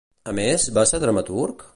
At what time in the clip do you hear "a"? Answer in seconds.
0.31-0.33